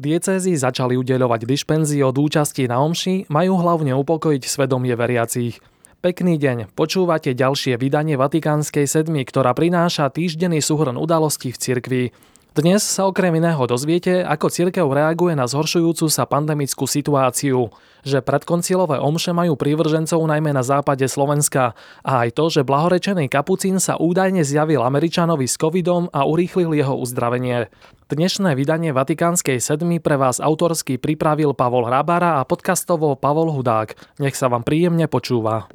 [0.00, 5.60] Diecézy začali udeľovať dišpenzie od účasti na omši, majú hlavne upokojiť svedomie veriacich.
[6.00, 12.02] Pekný deň, počúvate ďalšie vydanie Vatikánskej sedmy, ktorá prináša týždenný súhrn udalostí v cirkvi.
[12.50, 17.70] Dnes sa okrem iného dozviete, ako cirkev reaguje na zhoršujúcu sa pandemickú situáciu,
[18.02, 23.78] že predkoncilové omše majú prívržencov najmä na západe Slovenska a aj to, že blahorečený kapucín
[23.78, 27.70] sa údajne zjavil Američanovi s covidom a urýchlil jeho uzdravenie.
[28.10, 33.94] Dnešné vydanie Vatikánskej sedmy pre vás autorsky pripravil Pavol Hrabara a podcastovo Pavol Hudák.
[34.18, 35.70] Nech sa vám príjemne počúva.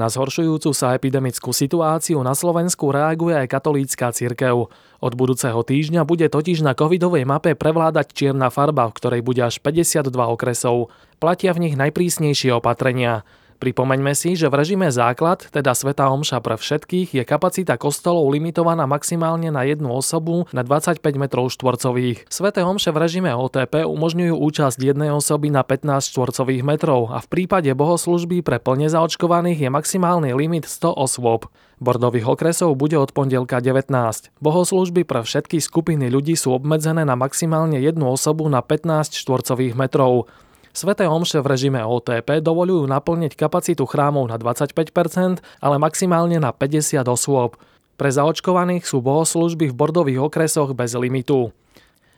[0.00, 4.72] Na zhoršujúcu sa epidemickú situáciu na Slovensku reaguje aj katolícka cirkev.
[4.96, 9.60] Od budúceho týždňa bude totiž na covidovej mape prevládať čierna farba, v ktorej bude až
[9.60, 10.88] 52 okresov.
[11.20, 13.28] Platia v nich najprísnejšie opatrenia.
[13.60, 18.88] Pripomeňme si, že v režime základ, teda Sveta Omša pre všetkých, je kapacita kostolov limitovaná
[18.88, 22.24] maximálne na jednu osobu na 25 m štvorcových.
[22.32, 27.28] Sveté Omše v režime OTP umožňujú účasť jednej osoby na 15 štvorcových metrov a v
[27.28, 31.44] prípade bohoslužby pre plne zaočkovaných je maximálny limit 100 osôb.
[31.84, 33.92] Bordových okresov bude od pondelka 19.
[34.40, 40.32] Bohoslužby pre všetky skupiny ľudí sú obmedzené na maximálne jednu osobu na 15 štvorcových metrov.
[40.70, 47.02] Sveté omše v režime OTP dovolujú naplniť kapacitu chrámov na 25%, ale maximálne na 50
[47.10, 47.58] osôb.
[47.98, 51.50] Pre zaočkovaných sú bohoslužby v bordových okresoch bez limitu.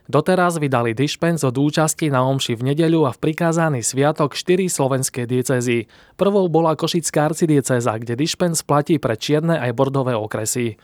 [0.03, 5.23] Doteraz vydali dišpens od účasti na omši v nedeľu a v prikázaný sviatok 4 slovenské
[5.23, 5.87] diecezy.
[6.19, 10.75] Prvou bola Košická arcidieceza, kde dišpens platí pre čierne aj bordové okresy.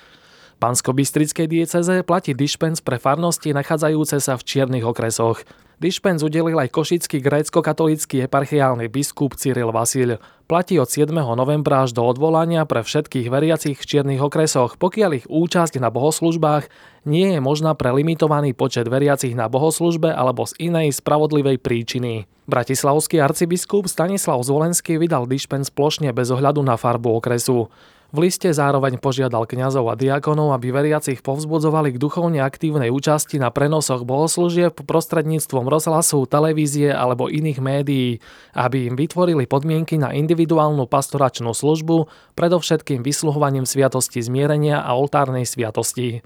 [0.59, 5.47] Bansko-Bystrickej dieceze platí dišpens pre farnosti nachádzajúce sa v čiernych okresoch.
[5.79, 10.19] Dišpens udelil aj košický grécko-katolícky eparchiálny biskup Cyril Vasil.
[10.51, 11.15] Platí od 7.
[11.15, 16.67] novembra až do odvolania pre všetkých veriacich v čiernych okresoch, pokiaľ ich účasť na bohoslužbách
[17.07, 22.27] nie je možná pre limitovaný počet veriacich na bohoslužbe alebo z inej spravodlivej príčiny.
[22.51, 27.71] Bratislavský arcibiskup Stanislav Zvolenský vydal dišpens plošne bez ohľadu na farbu okresu.
[28.09, 33.53] V liste zároveň požiadal kňazov a diakonov, aby veriacich povzbudzovali k duchovne aktívnej účasti na
[33.53, 38.17] prenosoch bohoslúžieb prostredníctvom rozhlasu, televízie alebo iných médií,
[38.57, 46.25] aby im vytvorili podmienky na individuálnu pastoračnú službu, predovšetkým vysluhovaním sviatosti zmierenia a oltárnej sviatosti.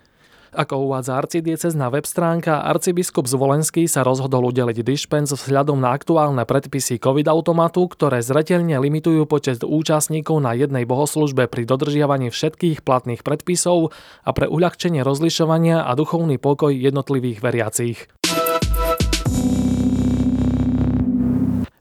[0.53, 7.02] Ako uvádza arcidiecezná web stránka, arcibiskup Zvolenský sa rozhodol udeliť dišpens vzhľadom na aktuálne predpisy
[7.02, 14.30] COVID-automatu, ktoré zreteľne limitujú počet účastníkov na jednej bohoslužbe pri dodržiavaní všetkých platných predpisov a
[14.30, 18.22] pre uľahčenie rozlišovania a duchovný pokoj jednotlivých veriacich.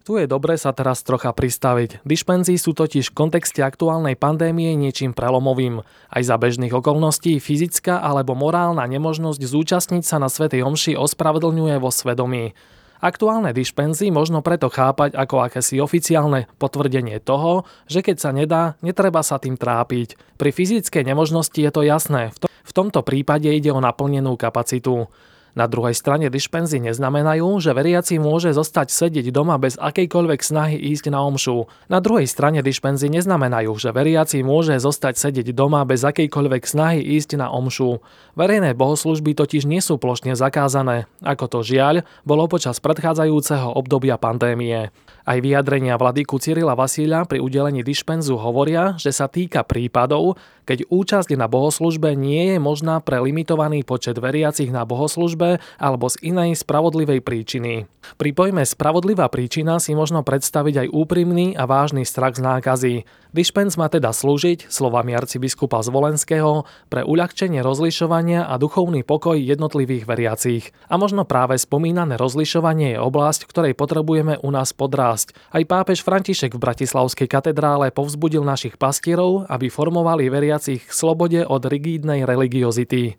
[0.02, 2.02] Tu je dobre sa teraz trocha pristaviť.
[2.02, 5.86] Dišpenzí sú totiž v kontexte aktuálnej pandémie niečím prelomovým.
[6.10, 11.94] Aj za bežných okolností fyzická alebo morálna nemožnosť zúčastniť sa na Svetej Omši ospravedlňuje vo
[11.94, 12.50] svedomí.
[12.98, 19.22] Aktuálne dišpenzy možno preto chápať ako akési oficiálne potvrdenie toho, že keď sa nedá, netreba
[19.22, 20.18] sa tým trápiť.
[20.34, 25.10] Pri fyzickej nemožnosti je to jasné, v tomto prípade ide o naplnenú kapacitu.
[25.52, 31.12] Na druhej strane dišpenzy neznamenajú, že veriaci môže zostať sedieť doma bez akejkoľvek snahy ísť
[31.12, 31.68] na omšu.
[31.92, 37.36] Na druhej strane dišpenzy neznamenajú, že veriaci môže zostať sedieť doma bez akejkoľvek snahy ísť
[37.36, 38.00] na omšu.
[38.32, 44.88] Verejné bohoslužby totiž nie sú plošne zakázané, ako to žiaľ bolo počas predchádzajúceho obdobia pandémie.
[45.22, 51.36] Aj vyjadrenia vladyku Cyrila Vasíľa pri udelení dišpenzu hovoria, že sa týka prípadov, keď účasť
[51.36, 55.41] na bohoslužbe nie je možná pre limitovaný počet veriacich na bohoslužbe
[55.76, 57.86] alebo z inej spravodlivej príčiny.
[58.18, 62.94] Pri pojme spravodlivá príčina si možno predstaviť aj úprimný a vážny strach z nákazy.
[63.32, 70.64] Dišpens má teda slúžiť, slovami arcibiskupa Zvolenského, pre uľahčenie rozlišovania a duchovný pokoj jednotlivých veriacich.
[70.90, 75.32] A možno práve spomínané rozlišovanie je oblasť, ktorej potrebujeme u nás podrásť.
[75.54, 81.62] Aj pápež František v Bratislavskej katedrále povzbudil našich pastierov, aby formovali veriacich k slobode od
[81.64, 83.16] rigídnej religiozity.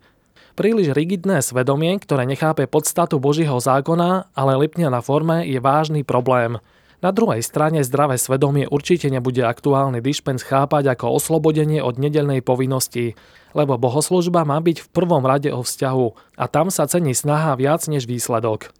[0.54, 6.62] Príliš rigidné svedomie, ktoré nechápe podstatu Božieho zákona, ale lipne na forme, je vážny problém.
[7.02, 13.18] Na druhej strane zdravé svedomie určite nebude aktuálny dišpens chápať ako oslobodenie od nedelnej povinnosti,
[13.50, 17.90] lebo bohoslužba má byť v prvom rade o vzťahu a tam sa cení snaha viac
[17.90, 18.70] než výsledok.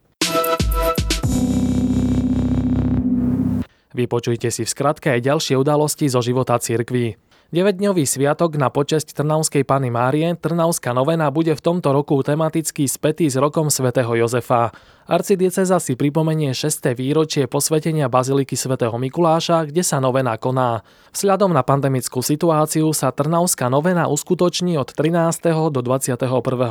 [3.99, 7.19] Vypočujte si v skratke aj ďalšie udalosti zo života cirkví.
[7.53, 13.29] 9-dňový sviatok na počesť Trnavskej Pany Márie, Trnavská novena, bude v tomto roku tematicky spätý
[13.29, 14.73] s rokom svätého Jozefa.
[15.05, 16.97] Arcidieceza si pripomenie 6.
[16.97, 20.81] výročie posvetenia Baziliky svätého Mikuláša, kde sa novena koná.
[21.13, 25.69] Vzhľadom na pandemickú situáciu sa Trnavská novena uskutoční od 13.
[25.69, 26.25] do 21.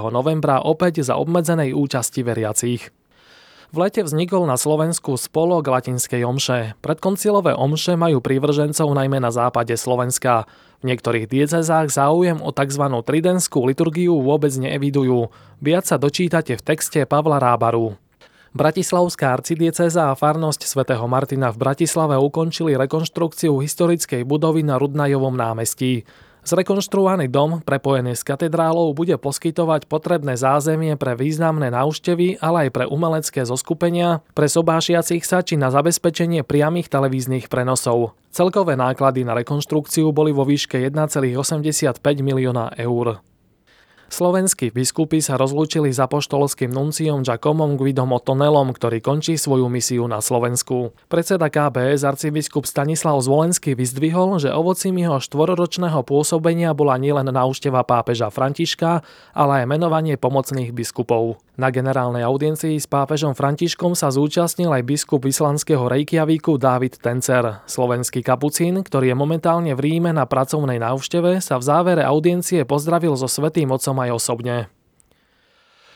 [0.10, 3.03] novembra opäť za obmedzenej účasti veriacich.
[3.74, 6.78] V lete vznikol na Slovensku spolok latinskej omše.
[6.86, 10.46] Predkoncilové omše majú prívržencov najmä na západe Slovenska.
[10.86, 12.86] V niektorých diecezách záujem o tzv.
[13.02, 15.34] tridenskú liturgiu vôbec neevidujú.
[15.58, 17.98] Viac sa dočítate v texte Pavla Rábaru.
[18.54, 26.06] Bratislavská arcidieceza a farnosť svätého Martina v Bratislave ukončili rekonštrukciu historickej budovy na Rudnajovom námestí.
[26.44, 32.84] Zrekonštruovaný dom, prepojený s katedrálou, bude poskytovať potrebné zázemie pre významné návštevy, ale aj pre
[32.84, 38.20] umelecké zoskupenia, pre sobášiacich sa či na zabezpečenie priamých televíznych prenosov.
[38.36, 43.24] Celkové náklady na rekonštrukciu boli vo výške 1,85 milióna eur.
[44.14, 50.22] Slovenskí biskupy sa rozlúčili s apoštolským nunciom Giacomom Guidom Otonelom, ktorý končí svoju misiu na
[50.22, 50.94] Slovensku.
[51.10, 58.30] Predseda KBS arcibiskup Stanislav Zvolenský vyzdvihol, že ovocím jeho štvororočného pôsobenia bola nielen návšteva pápeža
[58.30, 59.02] Františka,
[59.34, 61.42] ale aj menovanie pomocných biskupov.
[61.54, 67.62] Na generálnej audiencii s pápežom Františkom sa zúčastnil aj biskup islandského Reykjavíku David Tencer.
[67.70, 73.14] Slovenský kapucín, ktorý je momentálne v Ríme na pracovnej návšteve, sa v závere audiencie pozdravil
[73.14, 74.72] so svetým otcom aj osobne.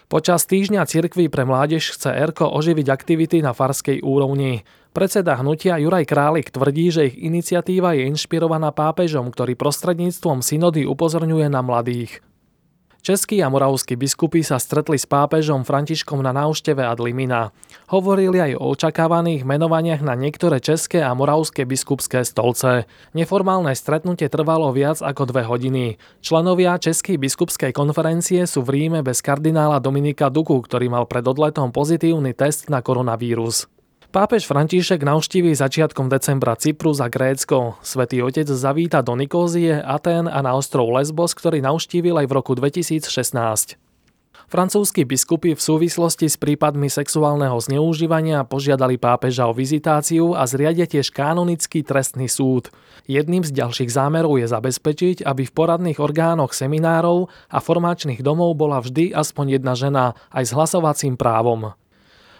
[0.08, 4.64] Počas týždňa cirkvy pre mládež chce ERKO oživiť aktivity na farskej úrovni.
[4.96, 11.52] Predseda hnutia Juraj Králik tvrdí, že ich iniciatíva je inšpirovaná pápežom, ktorý prostredníctvom synody upozorňuje
[11.52, 12.24] na mladých.
[13.06, 17.56] Českí a moravskí biskupy sa stretli s pápežom Františkom na návšteve ad limina.
[17.88, 22.90] Hovorili aj o očakávaných menovaniach na niektoré české a moravské biskupské stolce.
[23.16, 26.02] Neformálne stretnutie trvalo viac ako dve hodiny.
[26.20, 31.72] Členovia Českej biskupskej konferencie sú v Ríme bez kardinála Dominika Duku, ktorý mal pred odletom
[31.72, 33.72] pozitívny test na koronavírus.
[34.18, 37.78] Pápež František navštíví začiatkom decembra Cyprus a Grécko.
[37.86, 42.58] Svetý otec zavíta do Nikózie, Atén a na ostrov Lesbos, ktorý navštívil aj v roku
[42.58, 43.78] 2016.
[44.50, 51.14] Francúzski biskupy v súvislosti s prípadmi sexuálneho zneužívania požiadali pápeža o vizitáciu a zriadia tiež
[51.14, 52.74] kanonický trestný súd.
[53.06, 58.82] Jedným z ďalších zámerov je zabezpečiť, aby v poradných orgánoch seminárov a formačných domov bola
[58.82, 61.78] vždy aspoň jedna žena aj s hlasovacím právom.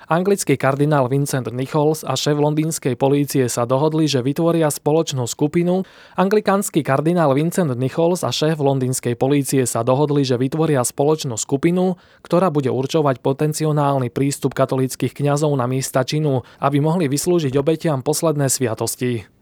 [0.08, 5.84] Anglický kardinál Vincent Nichols a šéf londýnskej polície sa dohodli, že vytvoria spoločnú skupinu.
[6.16, 12.48] Anglikánsky kardinál Vincent Nichols a šéf londýnskej polície sa dohodli, že vytvoria spoločnú skupinu, ktorá
[12.56, 19.37] bude určovať potenciálny prístup katolíckých kňazov na miesta činu, aby mohli vyslúžiť obetiam posledné sviatosti.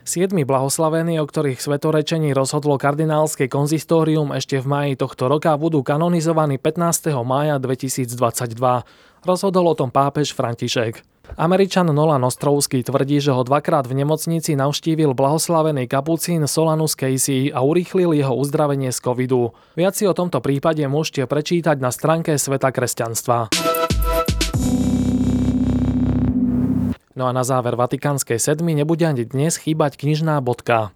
[0.00, 6.56] Siedmi blahoslavení, o ktorých svetorečení rozhodlo kardinálske konzistórium ešte v máji tohto roka, budú kanonizovaní
[6.56, 7.12] 15.
[7.20, 8.16] mája 2022.
[9.22, 11.04] Rozhodol o tom pápež František.
[11.38, 17.62] Američan Nolan Ostrovský tvrdí, že ho dvakrát v nemocnici navštívil blahoslavený kapucín Solanus Casey a
[17.62, 19.54] urýchlil jeho uzdravenie z covidu.
[19.78, 23.69] Viac si o tomto prípade môžete prečítať na stránke Sveta kresťanstva.
[27.20, 30.88] No a na záver Vatikánskej sedmy nebude ani dnes chýbať knižná bodka.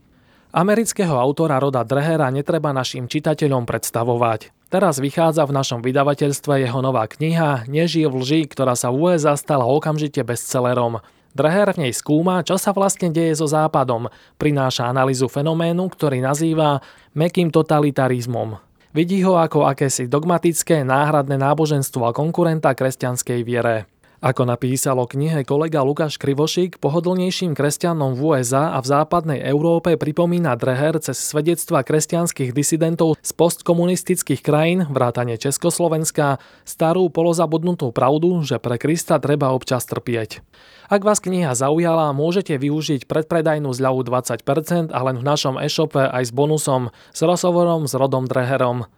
[0.56, 4.48] Amerického autora Roda Drehera netreba našim čitateľom predstavovať.
[4.72, 9.36] Teraz vychádza v našom vydavateľstve jeho nová kniha Nežije v lži, ktorá sa v USA
[9.36, 11.04] stala okamžite bestsellerom.
[11.36, 14.08] Dreher v nej skúma, čo sa vlastne deje so Západom,
[14.40, 16.80] prináša analýzu fenoménu, ktorý nazýva
[17.12, 18.56] mekým totalitarizmom.
[18.96, 23.92] Vidí ho ako akési dogmatické náhradné náboženstvo a konkurenta kresťanskej viere.
[24.24, 30.00] Ako napísal o knihe kolega Lukáš Krivošik, pohodlnejším kresťanom v USA a v západnej Európe
[30.00, 38.56] pripomína Dreher cez svedectva kresťanských disidentov z postkomunistických krajín, vrátane Československa, starú polozabudnutú pravdu, že
[38.56, 40.40] pre Krista treba občas trpieť.
[40.88, 46.24] Ak vás kniha zaujala, môžete využiť predpredajnú zľavu 20% a len v našom e-shope aj
[46.24, 48.88] s bonusom s rozhovorom s Rodom Dreherom.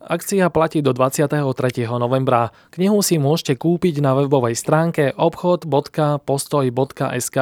[0.00, 1.44] Akcia platí do 23.
[2.00, 2.56] novembra.
[2.72, 7.38] Knihu si môžete kúpiť na webovej stránke obchod.postoj.sk.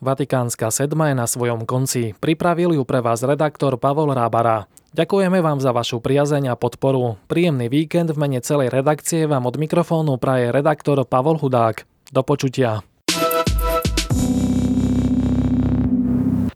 [0.00, 2.16] Vatikánska sedma je na svojom konci.
[2.18, 4.66] Pripravil ju pre vás redaktor Pavol Rábara.
[4.90, 7.14] Ďakujeme vám za vašu priazeň a podporu.
[7.30, 11.86] Príjemný víkend v mene celej redakcie vám od mikrofónu praje redaktor Pavol Hudák.
[12.10, 12.82] Do počutia.